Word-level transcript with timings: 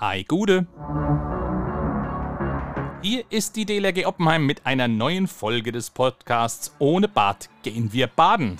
Ei 0.00 0.22
Gude. 0.22 0.64
Hier 3.02 3.24
ist 3.30 3.56
die 3.56 3.66
DLRG 3.66 4.06
Oppenheim 4.06 4.46
mit 4.46 4.64
einer 4.64 4.86
neuen 4.86 5.26
Folge 5.26 5.72
des 5.72 5.90
Podcasts 5.90 6.72
Ohne 6.78 7.08
Bad 7.08 7.48
gehen 7.64 7.92
wir 7.92 8.06
baden. 8.06 8.58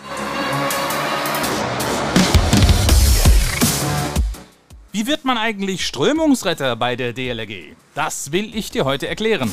Wie 4.91 5.07
wird 5.07 5.25
man 5.25 5.39
eigentlich 5.39 5.87
Strömungsretter 5.87 6.75
bei 6.75 6.97
der 6.97 7.13
DLRG? 7.13 7.77
Das 7.95 8.33
will 8.33 8.57
ich 8.57 8.73
dir 8.73 8.85
heute 8.85 9.07
erklären. 9.07 9.49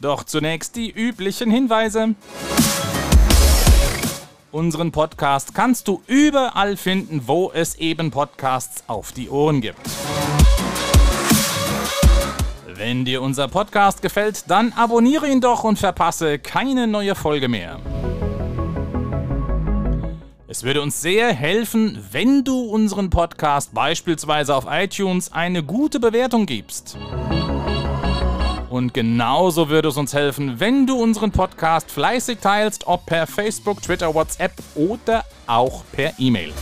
Doch 0.00 0.24
zunächst 0.24 0.76
die 0.76 0.90
üblichen 0.90 1.50
Hinweise. 1.50 2.14
Unseren 4.56 4.90
Podcast 4.90 5.54
kannst 5.54 5.86
du 5.86 6.00
überall 6.06 6.78
finden, 6.78 7.24
wo 7.26 7.52
es 7.52 7.74
eben 7.74 8.10
Podcasts 8.10 8.84
auf 8.86 9.12
die 9.12 9.28
Ohren 9.28 9.60
gibt. 9.60 9.78
Wenn 12.66 13.04
dir 13.04 13.20
unser 13.20 13.48
Podcast 13.48 14.00
gefällt, 14.00 14.50
dann 14.50 14.72
abonniere 14.72 15.28
ihn 15.28 15.42
doch 15.42 15.62
und 15.62 15.78
verpasse 15.78 16.38
keine 16.38 16.86
neue 16.86 17.14
Folge 17.14 17.48
mehr. 17.48 17.80
Es 20.48 20.62
würde 20.62 20.80
uns 20.80 21.02
sehr 21.02 21.34
helfen, 21.34 22.02
wenn 22.12 22.42
du 22.42 22.58
unseren 22.62 23.10
Podcast 23.10 23.74
beispielsweise 23.74 24.54
auf 24.54 24.64
iTunes 24.70 25.34
eine 25.34 25.64
gute 25.64 26.00
Bewertung 26.00 26.46
gibst. 26.46 26.96
Und 28.76 28.92
genauso 28.92 29.70
würde 29.70 29.88
es 29.88 29.96
uns 29.96 30.12
helfen, 30.12 30.60
wenn 30.60 30.86
du 30.86 31.02
unseren 31.02 31.30
Podcast 31.30 31.90
fleißig 31.90 32.40
teilst, 32.40 32.86
ob 32.86 33.06
per 33.06 33.26
Facebook, 33.26 33.80
Twitter, 33.80 34.14
WhatsApp 34.14 34.52
oder 34.74 35.24
auch 35.46 35.82
per 35.92 36.12
E-Mail. 36.18 36.52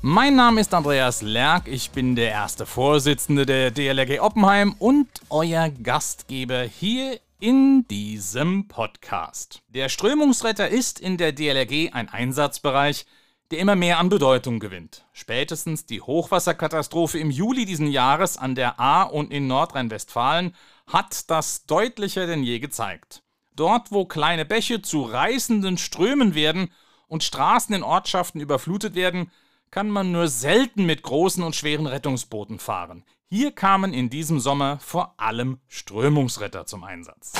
Mein 0.00 0.36
Name 0.36 0.62
ist 0.62 0.72
Andreas 0.72 1.20
Lerck, 1.20 1.64
ich 1.68 1.90
bin 1.90 2.16
der 2.16 2.30
erste 2.30 2.64
Vorsitzende 2.64 3.44
der 3.44 3.70
DLRG 3.70 4.20
Oppenheim 4.20 4.74
und 4.78 5.08
euer 5.28 5.68
Gastgeber 5.68 6.62
hier 6.62 7.20
in 7.40 7.86
diesem 7.88 8.68
Podcast. 8.68 9.60
Der 9.68 9.90
Strömungsretter 9.90 10.70
ist 10.70 10.98
in 10.98 11.18
der 11.18 11.32
DLRG 11.32 11.92
ein 11.92 12.08
Einsatzbereich, 12.08 13.04
der 13.50 13.58
immer 13.58 13.76
mehr 13.76 13.98
an 13.98 14.08
Bedeutung 14.08 14.58
gewinnt. 14.58 15.04
Spätestens 15.12 15.86
die 15.86 16.00
Hochwasserkatastrophe 16.00 17.18
im 17.18 17.30
Juli 17.30 17.64
diesen 17.64 17.86
Jahres 17.86 18.36
an 18.36 18.54
der 18.54 18.80
A 18.80 19.02
und 19.02 19.32
in 19.32 19.46
Nordrhein-Westfalen 19.46 20.54
hat 20.86 21.30
das 21.30 21.66
deutlicher 21.66 22.26
denn 22.26 22.42
je 22.42 22.58
gezeigt. 22.58 23.22
Dort, 23.54 23.92
wo 23.92 24.04
kleine 24.04 24.44
Bäche 24.44 24.82
zu 24.82 25.02
reißenden 25.02 25.78
Strömen 25.78 26.34
werden 26.34 26.70
und 27.06 27.24
Straßen 27.24 27.74
in 27.74 27.82
Ortschaften 27.82 28.40
überflutet 28.40 28.94
werden, 28.94 29.30
kann 29.70 29.88
man 29.88 30.12
nur 30.12 30.28
selten 30.28 30.84
mit 30.84 31.02
großen 31.02 31.42
und 31.42 31.56
schweren 31.56 31.86
Rettungsbooten 31.86 32.58
fahren. 32.58 33.04
Hier 33.28 33.52
kamen 33.52 33.92
in 33.92 34.10
diesem 34.10 34.40
Sommer 34.40 34.78
vor 34.80 35.14
allem 35.18 35.58
Strömungsretter 35.68 36.66
zum 36.66 36.84
Einsatz. 36.84 37.32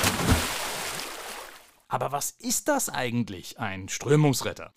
Aber 1.89 2.13
was 2.13 2.31
ist 2.31 2.69
das 2.69 2.89
eigentlich, 2.89 3.61
ein 3.61 3.89
Strömungsretter? 3.89 4.73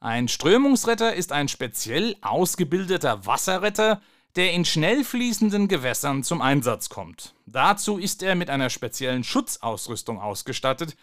Ein 0.00 0.28
Strömungsretter 0.28 1.14
ist 1.14 1.32
ein 1.32 1.48
speziell 1.48 2.14
ausgebildeter 2.20 3.26
Wasserretter, 3.26 4.00
der 4.36 4.52
in 4.52 4.64
schnell 4.64 5.02
fließenden 5.02 5.66
Gewässern 5.66 6.22
zum 6.22 6.40
Einsatz 6.40 6.88
kommt. 6.88 7.34
Dazu 7.46 7.98
ist 7.98 8.22
er 8.22 8.36
mit 8.36 8.48
einer 8.48 8.70
speziellen 8.70 9.24
Schutzausrüstung 9.24 10.20
ausgestattet, 10.20 10.96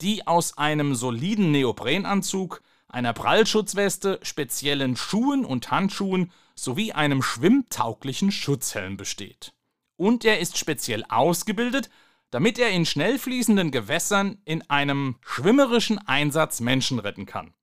die 0.00 0.26
aus 0.26 0.58
einem 0.58 0.96
soliden 0.96 1.52
Neoprenanzug, 1.52 2.60
einer 2.88 3.12
Prallschutzweste, 3.12 4.18
speziellen 4.22 4.96
Schuhen 4.96 5.44
und 5.44 5.70
Handschuhen 5.70 6.32
sowie 6.56 6.90
einem 6.90 7.22
schwimmtauglichen 7.22 8.32
Schutzhelm 8.32 8.96
besteht. 8.96 9.52
Und 9.96 10.24
er 10.24 10.40
ist 10.40 10.58
speziell 10.58 11.04
ausgebildet, 11.08 11.88
damit 12.32 12.58
er 12.58 12.70
in 12.70 12.84
schnell 12.84 13.20
fließenden 13.20 13.70
Gewässern 13.70 14.38
in 14.44 14.68
einem 14.68 15.16
schwimmerischen 15.20 15.98
Einsatz 15.98 16.58
Menschen 16.58 16.98
retten 16.98 17.26
kann. 17.26 17.54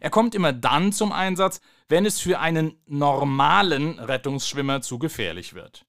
Er 0.00 0.10
kommt 0.10 0.34
immer 0.34 0.52
dann 0.52 0.92
zum 0.92 1.12
Einsatz, 1.12 1.60
wenn 1.88 2.06
es 2.06 2.20
für 2.20 2.40
einen 2.40 2.74
normalen 2.86 3.98
Rettungsschwimmer 3.98 4.80
zu 4.80 4.98
gefährlich 4.98 5.54
wird. 5.54 5.86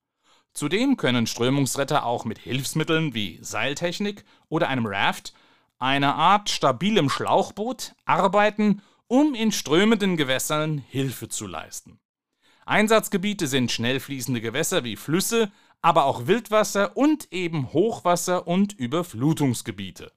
Zudem 0.53 0.97
können 0.97 1.27
Strömungsretter 1.27 2.05
auch 2.05 2.25
mit 2.25 2.37
Hilfsmitteln 2.37 3.13
wie 3.13 3.39
Seiltechnik 3.41 4.25
oder 4.49 4.67
einem 4.67 4.85
Raft, 4.85 5.33
einer 5.79 6.15
Art 6.15 6.49
stabilem 6.49 7.09
Schlauchboot, 7.09 7.95
arbeiten, 8.05 8.81
um 9.07 9.33
in 9.33 9.53
strömenden 9.53 10.17
Gewässern 10.17 10.77
Hilfe 10.77 11.29
zu 11.29 11.47
leisten. 11.47 11.99
Einsatzgebiete 12.65 13.47
sind 13.47 13.71
schnell 13.71 13.99
fließende 13.99 14.41
Gewässer 14.41 14.83
wie 14.83 14.97
Flüsse, 14.97 15.51
aber 15.81 16.05
auch 16.05 16.27
Wildwasser 16.27 16.95
und 16.95 17.31
eben 17.31 17.71
Hochwasser- 17.73 18.45
und 18.45 18.73
Überflutungsgebiete. 18.73 20.11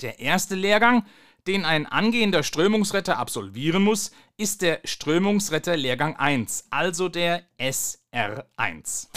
Der 0.00 0.18
erste 0.18 0.56
Lehrgang 0.56 1.06
den 1.46 1.64
ein 1.64 1.86
angehender 1.86 2.42
Strömungsretter 2.42 3.18
absolvieren 3.18 3.82
muss, 3.82 4.12
ist 4.36 4.62
der 4.62 4.80
Strömungsretter 4.84 5.76
Lehrgang 5.76 6.16
1, 6.16 6.68
also 6.70 7.08
der 7.08 7.42
SR1. 7.58 9.08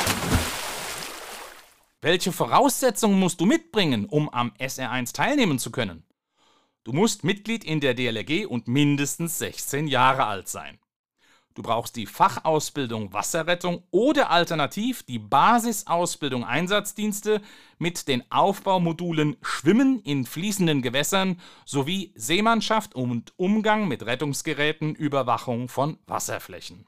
Welche 2.02 2.32
Voraussetzungen 2.32 3.20
musst 3.20 3.42
du 3.42 3.46
mitbringen, 3.46 4.06
um 4.06 4.30
am 4.30 4.52
SR1 4.60 5.14
teilnehmen 5.14 5.58
zu 5.58 5.72
können? 5.72 6.04
Du 6.84 6.94
musst 6.94 7.24
Mitglied 7.24 7.64
in 7.64 7.80
der 7.80 7.96
DLRG 7.96 8.46
und 8.46 8.68
mindestens 8.68 9.40
16 9.40 9.88
Jahre 9.88 10.26
alt 10.26 10.48
sein. 10.48 10.80
Du 11.58 11.64
brauchst 11.64 11.96
die 11.96 12.06
Fachausbildung 12.06 13.14
Wasserrettung 13.14 13.82
oder 13.90 14.30
alternativ 14.30 15.02
die 15.02 15.18
Basisausbildung 15.18 16.44
Einsatzdienste 16.44 17.42
mit 17.80 18.08
den 18.08 18.32
Aufbaumodulen 18.32 19.38
Schwimmen 19.42 20.00
in 20.04 20.28
fließenden 20.28 20.84
Gewässern 20.84 21.42
sowie 21.66 22.14
Seemannschaft 22.14 22.94
und 22.94 23.34
Umgang 23.38 23.88
mit 23.88 24.06
Rettungsgeräten, 24.06 24.94
Überwachung 24.94 25.68
von 25.68 25.98
Wasserflächen. 26.06 26.86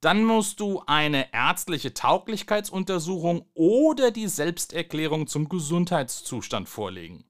Dann 0.00 0.24
musst 0.24 0.58
du 0.58 0.82
eine 0.88 1.32
ärztliche 1.32 1.94
Tauglichkeitsuntersuchung 1.94 3.46
oder 3.54 4.10
die 4.10 4.26
Selbsterklärung 4.26 5.28
zum 5.28 5.48
Gesundheitszustand 5.48 6.68
vorlegen. 6.68 7.26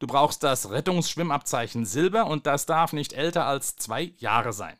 Du 0.00 0.06
brauchst 0.06 0.42
das 0.42 0.68
Rettungsschwimmabzeichen 0.68 1.86
Silber 1.86 2.26
und 2.26 2.46
das 2.46 2.66
darf 2.66 2.92
nicht 2.92 3.14
älter 3.14 3.46
als 3.46 3.76
zwei 3.76 4.12
Jahre 4.18 4.52
sein. 4.52 4.76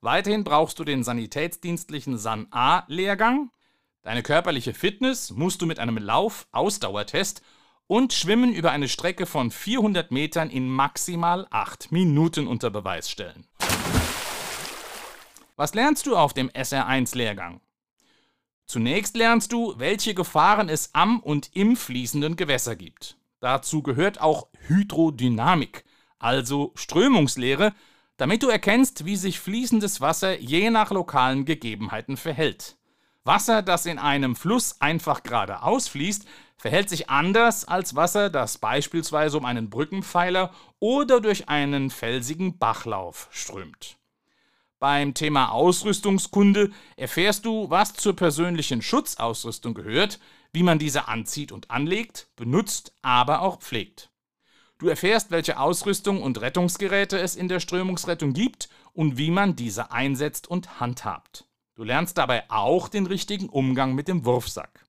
Weiterhin 0.00 0.44
brauchst 0.44 0.78
du 0.78 0.84
den 0.84 1.02
sanitätsdienstlichen 1.02 2.18
SAN-A-Lehrgang. 2.18 3.50
Deine 4.02 4.22
körperliche 4.22 4.72
Fitness 4.72 5.32
musst 5.32 5.60
du 5.60 5.66
mit 5.66 5.80
einem 5.80 5.98
Lauf-Ausdauertest 5.98 7.42
und 7.88 8.12
Schwimmen 8.12 8.52
über 8.52 8.70
eine 8.70 8.88
Strecke 8.88 9.26
von 9.26 9.50
400 9.50 10.12
Metern 10.12 10.50
in 10.50 10.68
maximal 10.68 11.48
8 11.50 11.90
Minuten 11.90 12.46
unter 12.46 12.70
Beweis 12.70 13.10
stellen. 13.10 13.48
Was 15.56 15.74
lernst 15.74 16.06
du 16.06 16.16
auf 16.16 16.32
dem 16.32 16.48
SR1-Lehrgang? 16.50 17.60
Zunächst 18.66 19.16
lernst 19.16 19.52
du, 19.52 19.74
welche 19.78 20.14
Gefahren 20.14 20.68
es 20.68 20.94
am 20.94 21.18
und 21.18 21.50
im 21.54 21.74
fließenden 21.74 22.36
Gewässer 22.36 22.76
gibt. 22.76 23.16
Dazu 23.40 23.82
gehört 23.82 24.20
auch 24.20 24.46
Hydrodynamik, 24.68 25.84
also 26.20 26.72
Strömungslehre, 26.76 27.74
damit 28.18 28.42
du 28.42 28.48
erkennst, 28.48 29.06
wie 29.06 29.16
sich 29.16 29.40
fließendes 29.40 30.02
Wasser 30.02 30.38
je 30.38 30.68
nach 30.68 30.90
lokalen 30.90 31.46
Gegebenheiten 31.46 32.18
verhält. 32.18 32.76
Wasser, 33.24 33.62
das 33.62 33.86
in 33.86 33.98
einem 33.98 34.36
Fluss 34.36 34.80
einfach 34.80 35.22
geradeaus 35.22 35.88
fließt, 35.88 36.26
verhält 36.56 36.88
sich 36.90 37.08
anders 37.08 37.66
als 37.66 37.94
Wasser, 37.94 38.28
das 38.28 38.58
beispielsweise 38.58 39.38
um 39.38 39.44
einen 39.44 39.70
Brückenpfeiler 39.70 40.52
oder 40.80 41.20
durch 41.20 41.48
einen 41.48 41.90
felsigen 41.90 42.58
Bachlauf 42.58 43.28
strömt. 43.30 43.96
Beim 44.80 45.14
Thema 45.14 45.52
Ausrüstungskunde 45.52 46.70
erfährst 46.96 47.44
du, 47.44 47.70
was 47.70 47.94
zur 47.94 48.16
persönlichen 48.16 48.82
Schutzausrüstung 48.82 49.74
gehört, 49.74 50.18
wie 50.52 50.62
man 50.62 50.78
diese 50.78 51.06
anzieht 51.06 51.52
und 51.52 51.70
anlegt, 51.70 52.28
benutzt, 52.36 52.92
aber 53.02 53.42
auch 53.42 53.58
pflegt. 53.60 54.10
Du 54.78 54.86
erfährst, 54.88 55.32
welche 55.32 55.58
Ausrüstung 55.58 56.22
und 56.22 56.40
Rettungsgeräte 56.40 57.18
es 57.18 57.34
in 57.34 57.48
der 57.48 57.58
Strömungsrettung 57.58 58.32
gibt 58.32 58.68
und 58.92 59.18
wie 59.18 59.32
man 59.32 59.56
diese 59.56 59.90
einsetzt 59.90 60.48
und 60.48 60.78
handhabt. 60.78 61.46
Du 61.74 61.82
lernst 61.82 62.16
dabei 62.16 62.44
auch 62.48 62.88
den 62.88 63.06
richtigen 63.06 63.48
Umgang 63.48 63.94
mit 63.94 64.06
dem 64.06 64.24
Wurfsack. 64.24 64.86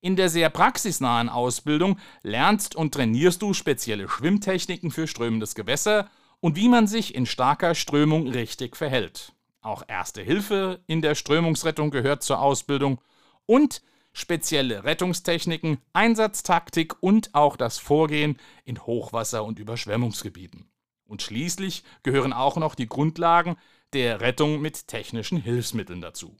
In 0.00 0.14
der 0.14 0.28
sehr 0.28 0.50
praxisnahen 0.50 1.30
Ausbildung 1.30 1.98
lernst 2.22 2.76
und 2.76 2.94
trainierst 2.94 3.40
du 3.40 3.54
spezielle 3.54 4.08
Schwimmtechniken 4.08 4.90
für 4.90 5.08
strömendes 5.08 5.54
Gewässer 5.54 6.10
und 6.40 6.56
wie 6.56 6.68
man 6.68 6.86
sich 6.86 7.14
in 7.14 7.26
starker 7.26 7.74
Strömung 7.74 8.28
richtig 8.28 8.76
verhält. 8.76 9.32
Auch 9.60 9.82
Erste 9.88 10.22
Hilfe 10.22 10.80
in 10.86 11.02
der 11.02 11.14
Strömungsrettung 11.14 11.90
gehört 11.90 12.22
zur 12.22 12.40
Ausbildung 12.40 13.00
und 13.46 13.82
spezielle 14.18 14.84
Rettungstechniken, 14.84 15.78
Einsatztaktik 15.92 17.02
und 17.02 17.34
auch 17.34 17.56
das 17.56 17.78
Vorgehen 17.78 18.38
in 18.64 18.78
Hochwasser- 18.78 19.44
und 19.44 19.58
Überschwemmungsgebieten. 19.58 20.68
Und 21.06 21.22
schließlich 21.22 21.84
gehören 22.02 22.32
auch 22.32 22.56
noch 22.56 22.74
die 22.74 22.88
Grundlagen 22.88 23.56
der 23.92 24.20
Rettung 24.20 24.60
mit 24.60 24.88
technischen 24.88 25.40
Hilfsmitteln 25.40 26.00
dazu. 26.00 26.36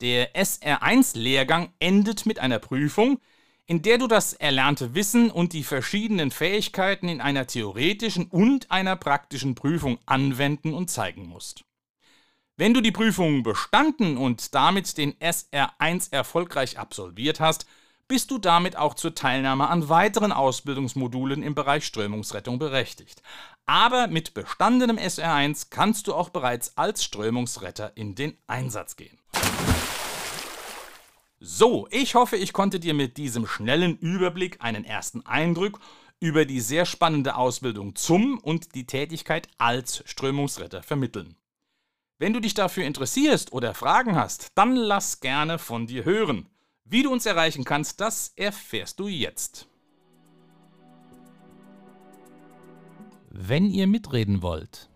Der 0.00 0.34
SR1-Lehrgang 0.34 1.72
endet 1.78 2.24
mit 2.24 2.38
einer 2.38 2.58
Prüfung, 2.58 3.20
in 3.66 3.82
der 3.82 3.98
du 3.98 4.08
das 4.08 4.32
erlernte 4.32 4.94
Wissen 4.94 5.30
und 5.30 5.52
die 5.52 5.62
verschiedenen 5.62 6.30
Fähigkeiten 6.30 7.08
in 7.08 7.20
einer 7.20 7.46
theoretischen 7.46 8.26
und 8.26 8.70
einer 8.70 8.96
praktischen 8.96 9.54
Prüfung 9.54 9.98
anwenden 10.06 10.72
und 10.72 10.90
zeigen 10.90 11.26
musst. 11.26 11.64
Wenn 12.60 12.74
du 12.74 12.82
die 12.82 12.92
Prüfung 12.92 13.42
bestanden 13.42 14.18
und 14.18 14.54
damit 14.54 14.98
den 14.98 15.14
SR1 15.14 16.12
erfolgreich 16.12 16.78
absolviert 16.78 17.40
hast, 17.40 17.64
bist 18.06 18.30
du 18.30 18.36
damit 18.36 18.76
auch 18.76 18.92
zur 18.92 19.14
Teilnahme 19.14 19.70
an 19.70 19.88
weiteren 19.88 20.30
Ausbildungsmodulen 20.30 21.42
im 21.42 21.54
Bereich 21.54 21.86
Strömungsrettung 21.86 22.58
berechtigt. 22.58 23.22
Aber 23.64 24.08
mit 24.08 24.34
bestandenem 24.34 24.98
SR1 24.98 25.68
kannst 25.70 26.06
du 26.06 26.12
auch 26.12 26.28
bereits 26.28 26.76
als 26.76 27.02
Strömungsretter 27.02 27.92
in 27.94 28.14
den 28.14 28.36
Einsatz 28.46 28.96
gehen. 28.96 29.18
So, 31.38 31.88
ich 31.90 32.14
hoffe, 32.14 32.36
ich 32.36 32.52
konnte 32.52 32.78
dir 32.78 32.92
mit 32.92 33.16
diesem 33.16 33.46
schnellen 33.46 33.96
Überblick 33.96 34.58
einen 34.60 34.84
ersten 34.84 35.24
Eindruck 35.24 35.80
über 36.18 36.44
die 36.44 36.60
sehr 36.60 36.84
spannende 36.84 37.36
Ausbildung 37.36 37.96
zum 37.96 38.36
und 38.36 38.74
die 38.74 38.84
Tätigkeit 38.84 39.48
als 39.56 40.02
Strömungsretter 40.04 40.82
vermitteln. 40.82 41.36
Wenn 42.20 42.32
du 42.34 42.40
dich 42.40 42.52
dafür 42.52 42.84
interessierst 42.84 43.54
oder 43.54 43.72
Fragen 43.72 44.14
hast, 44.14 44.48
dann 44.54 44.76
lass 44.76 45.20
gerne 45.20 45.58
von 45.58 45.86
dir 45.86 46.04
hören. 46.04 46.50
Wie 46.84 47.02
du 47.02 47.10
uns 47.10 47.24
erreichen 47.24 47.64
kannst, 47.64 48.02
das 48.02 48.34
erfährst 48.36 49.00
du 49.00 49.08
jetzt. 49.08 49.66
Wenn 53.30 53.70
ihr 53.70 53.86
mitreden 53.86 54.42
wollt, 54.42 54.90